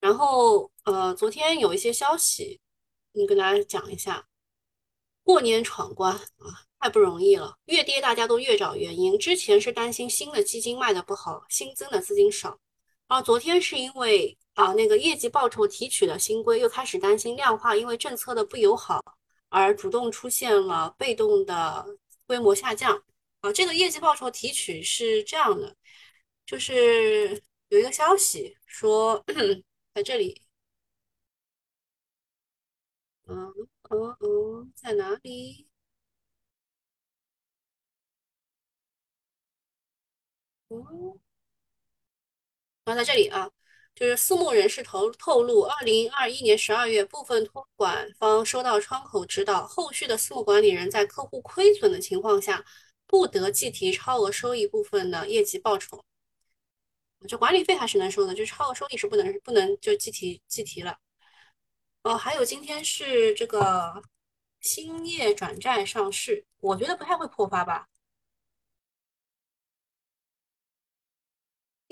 [0.00, 2.60] 然后呃，昨天有一些消息，
[3.12, 4.26] 你跟大家讲一下。
[5.24, 7.56] 过年闯关啊，太不容易了。
[7.66, 9.16] 越跌大家都越找原因。
[9.16, 12.58] 之前是担心新的基金卖的不好，新增的资金少。
[13.12, 19.02] 然后昨天是因为啊那个业绩报酬提取的新规又开始担心量化，因为政策的不友好
[19.50, 21.84] 而主动出现了被动的
[22.26, 23.02] 规模下降。
[23.40, 25.76] 啊，这个业绩报酬提取是这样的，
[26.46, 29.22] 就是有一个消息说
[29.94, 30.40] 在这里，
[33.26, 33.52] 嗯。
[33.90, 35.68] 哦哦，在哪里？
[40.70, 41.21] 嗯
[42.84, 43.48] 哦，啊，在这里啊，
[43.94, 52.64] 就是私募人士透透露，二零二一年十二月，部分托管方收到窗口指导，后续的私募管理人在客户亏损的情况下，
[53.06, 56.02] 不得计提超额收益部分的业绩报酬。
[57.28, 60.98] 就管理费还是能收的，就是超额收益是不能不能就计提计提了。
[62.02, 64.02] 哦，还有今天是这个。
[64.64, 67.88] 兴业转债上市，我觉得不太会破发吧。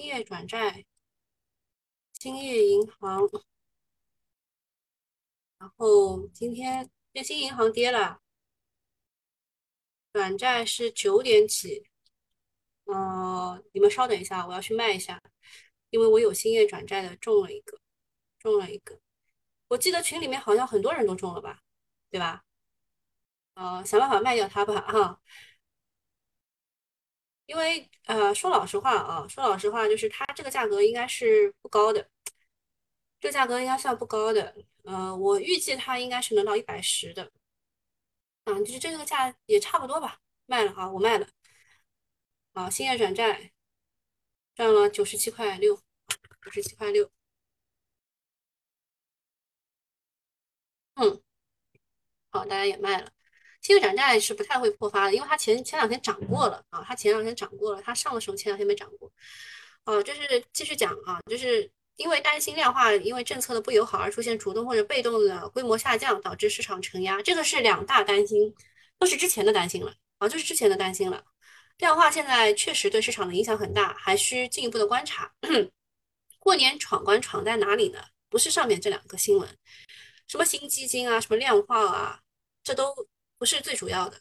[0.01, 0.87] 兴业转债，
[2.15, 3.29] 兴业银行，
[5.59, 8.23] 然后今天这新银行跌了，
[10.11, 11.87] 转债是九点起。
[12.85, 15.21] 呃，你们稍等一下，我要去卖一下，
[15.91, 17.79] 因为我有兴业转债的，中了一个，
[18.39, 18.99] 中了一个。
[19.69, 21.61] 我记得群里面好像很多人都中了吧，
[22.11, 22.43] 对吧？
[23.53, 25.21] 呃，想办法卖掉它吧，哈。
[27.51, 32.09] 因为呃，说老实话啊，说老实话，就是它这个价格应该是不高的，
[33.19, 34.55] 这个价格应该算不高的。
[34.85, 37.33] 呃，我预计它应该是能到一百十的，
[38.45, 40.21] 啊，就是这个价也差不多吧。
[40.47, 41.27] 卖了啊，我卖了。
[42.53, 43.53] 啊，兴业转债
[44.55, 45.77] 赚了九十七块六，
[46.45, 47.11] 九十七块六。
[50.95, 51.21] 嗯，
[52.31, 53.11] 好，大家也卖了。
[53.63, 59.13] 信用转债是不太会破发的，因为它前前两天涨过了啊，它前两天涨过了，它上的时候前两天没涨过。
[59.85, 68.55] 哦，就是继续讲啊，就是因为担心量化，因为政策的不友好而出现主动或者被动的规模下降，导致市场承压，这个是两大担心，
[68.99, 71.23] 都是之前的担心了啊，就是之前的担心了。
[71.79, 75.33] 量化现在确实对市场的影响很大，还需进一步的观察。
[76.39, 77.99] 过年闯关闯在哪里呢？
[78.31, 79.49] 不是上面这两个新闻，
[80.27, 82.21] 什么新基金啊，什么量化啊，
[82.65, 82.95] 这都。
[83.41, 84.21] 不是最主要的，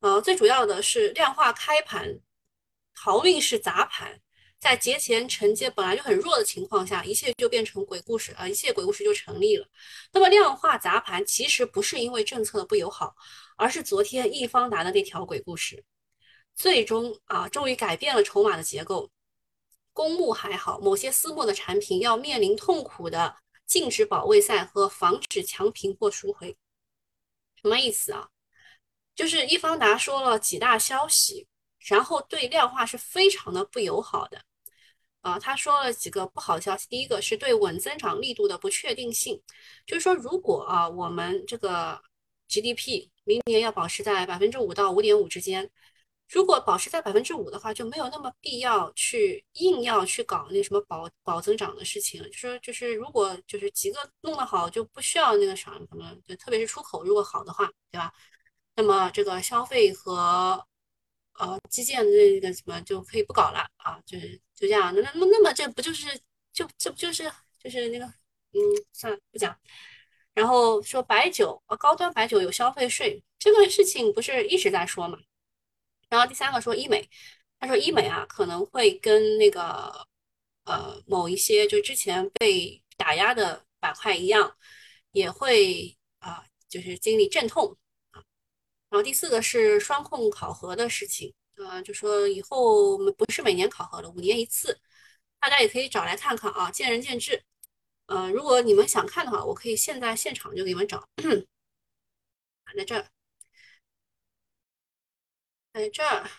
[0.00, 2.20] 呃，最主要的是量化开盘，
[2.94, 4.20] 逃运是砸盘，
[4.60, 9.66] 在节前承接本来就很弱的情况下，一切就变成鬼故事啊，一切鬼故事就成立了。
[10.12, 13.16] 那么量化砸盘其实不是因为政策的不友好，
[13.56, 15.82] 而是昨天易方达的那条鬼故事，
[16.54, 19.10] 最终啊，终于改变了筹码的结构。
[19.94, 26.54] 公募还好，某些私募的产品要面临痛苦的禁止保卫赛和防止强平或赎回，
[27.62, 28.28] 什么意思啊？
[29.14, 31.46] 就是易方达说了几大消息，
[31.78, 34.40] 然后对量化是非常的不友好的
[35.20, 35.38] 啊。
[35.38, 39.40] 他说了几个不好的消息，第一个是对稳增长力度的不确定性，
[39.86, 42.00] 就是说如果啊我们这个
[42.48, 45.70] GDP 明年要保持在百分之五到五点五之间，
[46.28, 52.28] 如果保持在百分之五的话，就没有那么必要去硬要去搞那什么保保增长的事情了。
[52.28, 58.12] 就说就是如果就是几个弄得好，就不需要那个啥什么，就特别是出口如果好的话，对吧？
[58.76, 60.66] 那么这个消费和
[61.34, 64.94] 呃基建的那个什么就可以不搞了啊，就是就这样。
[64.94, 66.06] 那那那么这不就是
[66.52, 68.04] 就这不就是就是那个
[68.52, 68.60] 嗯，
[68.92, 69.56] 算了不讲。
[70.32, 75.18] 然后说白酒呃高端白酒有消费税这个事情不是一直在说嘛。
[76.08, 77.08] 然后第三个说医美，
[77.60, 80.06] 他说医美啊可能会跟那个
[80.64, 84.56] 呃某一些就之前被打压的板块一样，
[85.12, 87.76] 也会啊就是经历阵痛。
[88.94, 94.80] 然后第四个是双控考核的事情，呃，就说以后不是每年考核了，五年一次，
[95.40, 97.42] 大家也可以找来看看啊，见仁见智。
[98.06, 101.08] 呃，如果你们想看的话，我可以现在现场就给你们找，
[102.76, 103.08] 在这儿，
[105.72, 106.30] 在这儿，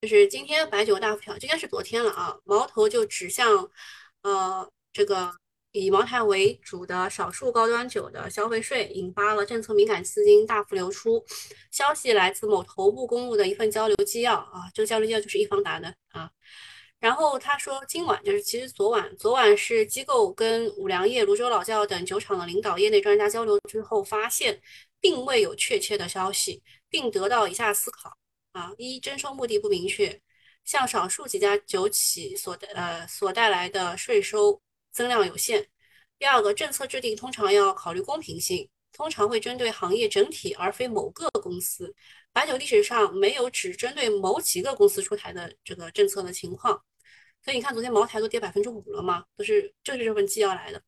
[0.00, 3.68] 就是今天白酒大幅调，应该是昨天了啊，矛头就指向
[4.22, 5.41] 呃这个。
[5.72, 11.24] 以茅台为主的少数高端酒的消费税引发了政策敏感资金大幅流出。
[11.70, 16.30] 消息来自某头部公路的一份交流纪要啊，这个交流纪要就是易方达的啊。
[17.00, 24.60] 然后他说，今晚就是其实昨晚，昨晚是机构跟五粮液、泸州老窖等酒厂的领导、业内专家交流之后，发现
[25.00, 28.16] 并未有确切的消息，并得到以下思考
[28.52, 30.20] 啊：一、征收目的不明确，
[30.64, 34.60] 向少数几家酒企所呃所带来的税收
[34.92, 35.62] 增量有限；
[36.18, 41.92] 第二个，政策制定通常要考虑公平性，通常会针对行业整体而非某个公司。
[42.32, 46.80] 白酒历史上没有只针对某几个公司出台的这个政策的情况。
[47.44, 50.80] 所以你看，昨天茅台都跌百分之五了嘛，都是就是这份纪要来的。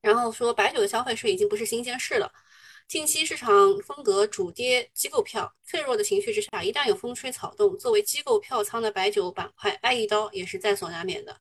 [0.00, 2.30] 然后说白酒的消费税已经不是新鲜事了。
[2.86, 11.36] 近期市场风格主跌机构票，脆弱的情绪之下，一旦有风吹草动，作为机构票仓的白酒板块挨一刀也是在所难免的。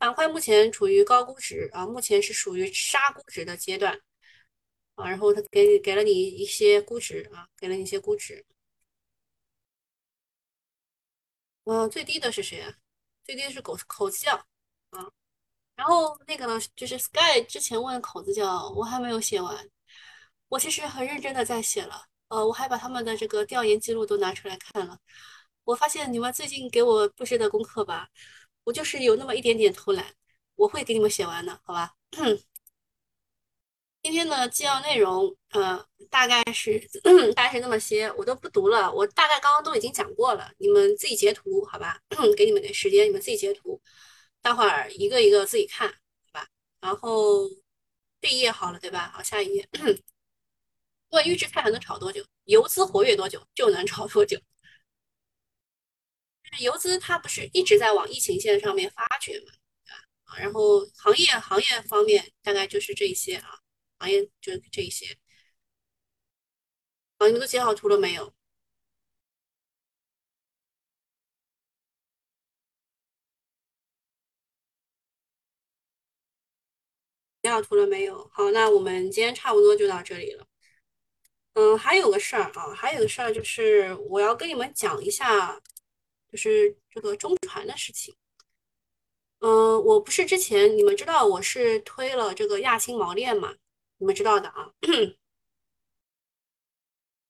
[0.00, 4.00] 板块目前处于高估值啊，目前是属于杀估值的阶段
[4.94, 5.06] 啊。
[5.08, 8.44] 然后他给你给了你一些估值啊，给了你一些估值。
[11.64, 12.72] 嗯，最低的是谁啊？
[13.24, 14.34] 最低的是口口子窖
[14.90, 15.12] 啊，
[15.76, 19.68] 然后那个呢，就是 Sky 之前问口子窖，我还没有写完，
[20.48, 24.98] 我其实很认真的在写了，呃，我还把他们的这个调研记录都拿出来看了，
[25.64, 28.08] 我发现你们最近给我布置的功课吧，
[28.70, 30.14] 我就是有那么一点点偷懒，
[30.54, 31.92] 我会给你们写完的，好吧？
[34.00, 36.78] 今天的纪要内容，呃，大概是
[37.34, 38.92] 大概是那么些，我都不读了。
[38.92, 42.00] 我大概刚刚都已经讲过了，你们自己截图，好吧？
[42.38, 43.82] 给你们点时间，你们自己截图，
[44.40, 46.46] 待会儿一个一个自己看，好吧？
[46.80, 47.48] 然后
[48.20, 49.10] 这一页好了，对吧？
[49.12, 49.68] 好，下一页。
[51.10, 52.24] 问预制菜还能炒多久？
[52.44, 54.38] 游资活跃多久就能炒多久？
[56.58, 59.52] 游资它不是一直在往疫情线上面发掘嘛？
[59.84, 63.60] 对吧啊，然后行业行业方面大概就是这些啊。
[63.98, 65.06] 行业就这一些，
[67.18, 68.32] 好，你们都截好图了没有？
[77.42, 78.28] 截好图了没有？
[78.32, 80.46] 好，那我们今天差不多就到这里了。
[81.54, 85.60] 嗯，还有个事儿啊，还有个事儿就是我要跟你们讲一下，
[86.30, 88.14] 就是这个中传的事情。
[89.40, 93.54] 嗯，我不是之前你们知道我是推了这个亚星锚链嘛？
[93.96, 94.70] 你们知道的啊，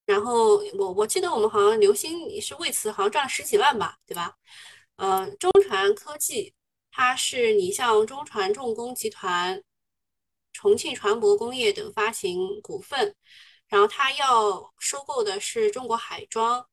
[0.07, 4.37] 然后我我记得我们好像刘星是为此好像赚了十几万吧，对吧？
[4.97, 6.53] 呃，中传科技
[6.91, 9.63] 它是你像中传重工集团、
[10.53, 13.15] 重庆船舶工业等发行股份，
[13.69, 16.67] 然后它要收购的是中国海装、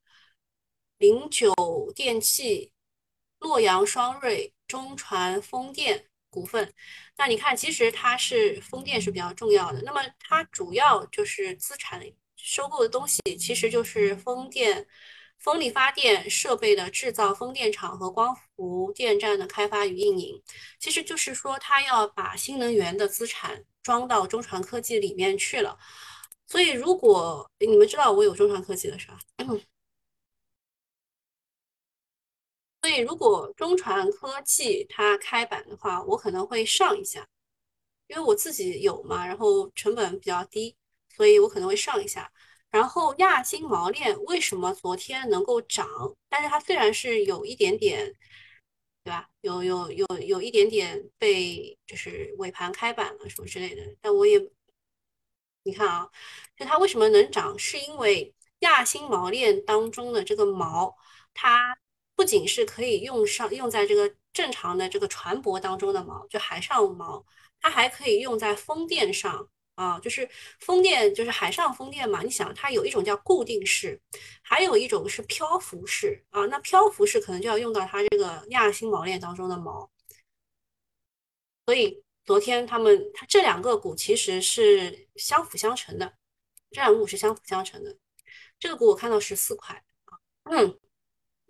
[0.97, 1.53] 零九
[1.95, 2.71] 电器、
[3.39, 6.05] 洛阳双瑞、中船风电。
[6.29, 6.71] 股份，
[7.17, 9.81] 那你看，其实它是风电是比较重要的。
[9.83, 12.03] 那么它主要就是资产
[12.35, 14.85] 收购的东西，其实就是风电、
[15.39, 20.39] 风力发电设备的制造、风电场和光伏电站的开发与运营。
[20.79, 25.79] 其实就是说，它要把新能源的资产装到中船科技里面去了。
[26.45, 29.17] 所以，如果你们知道我有中船科技的是吧？
[33.01, 37.27] 如果中传科技它开板的话，我可能会上一下，
[38.07, 40.75] 因为我自己有嘛，然后成本比较低，
[41.15, 42.31] 所以我可能会上一下。
[42.69, 45.87] 然后亚星毛链为什么昨天能够涨？
[46.29, 48.13] 但是它虽然是有一点点，
[49.03, 49.29] 对吧？
[49.41, 54.39] 有有有有一点点被就是尾盘开板了什么之类的，但我也，
[55.63, 56.09] 你看啊，
[56.57, 57.57] 就它为什么能涨？
[57.57, 60.95] 是因为亚星毛链当中的这个毛，
[61.33, 61.77] 它。
[62.17, 67.23] 不仅是可以用上用在这个正常的这个船舶当中的锚，就海上锚，
[67.61, 70.27] 它还可以用在风电上啊，就是
[70.59, 72.23] 风电就是海上风电嘛。
[72.23, 74.01] 你想，它有一种叫固定式，
[74.41, 76.43] 还有一种是漂浮式啊。
[76.47, 79.87] 那漂浮式可能就要用到它这个亚星锚链当中的锚。
[81.67, 86.11] 所以昨天他们它这两个股其实是相辅相成的，
[86.71, 87.95] 这两个股是相辅相成的。
[88.57, 90.79] 这个股我看到十四块啊，嗯。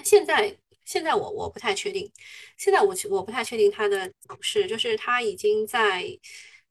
[0.07, 2.09] 现在现在我我不太确定，
[2.57, 6.17] 现在我我不太确定它的走势，就是它已经在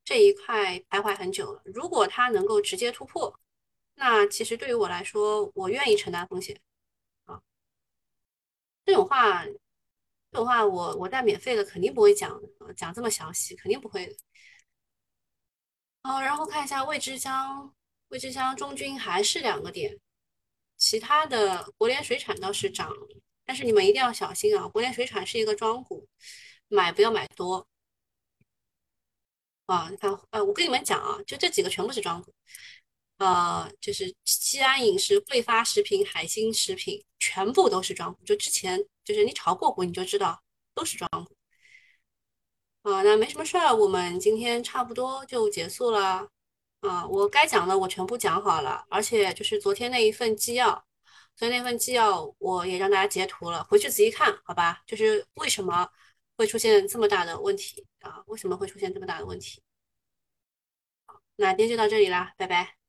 [0.05, 1.61] 这一块徘徊很久了。
[1.67, 3.39] 如果它能够直接突破，
[3.97, 6.59] 那其实对于我来说，我愿意承担风险
[7.27, 7.43] 啊。
[8.87, 9.53] 这种话，这
[10.33, 12.41] 种话我我在免费的肯定不会讲
[12.75, 14.17] 讲这么详细，肯定不会的。
[16.03, 17.75] 好，然后看一下未知箱，
[18.09, 19.99] 未知箱中军还是两个点。
[20.79, 22.93] 其他的国联水产倒是涨，
[23.47, 24.69] 但是你们一定要小心啊！
[24.69, 26.07] 国联水产是一个庄股，
[26.69, 27.67] 买不要买多
[29.67, 29.89] 啊！
[29.91, 32.35] 你看，呃，我跟你们讲啊，就这几个全部是庄股，
[33.19, 38.25] 呃，就是西安饮食、桂发食品、海星食品，全部都是庄股。
[38.25, 40.43] 就之前就是你炒过股，你就知道
[40.75, 41.37] 都是庄股。
[42.83, 46.29] 啊，那没什么事儿，我们今天差不多就结束了。
[46.81, 50.87] 啊，我该讲的我全部讲好了，而且就是昨天那一份纪要，
[51.37, 54.83] 所以那份纪要我也让大家截图了，回去仔细看，好吧？
[54.87, 55.89] 就是为什么
[56.37, 58.23] 会出现这么大的问题啊？
[58.27, 59.63] 为什么会出现这么大的问题？
[61.37, 62.86] 那今天就到这里啦，拜拜。